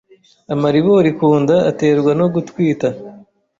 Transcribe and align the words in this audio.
amaribori 0.53 1.09
ku 1.17 1.27
nda 1.41 1.57
aterwa 1.71 2.11
no 2.19 2.25
gutwita 2.33 2.87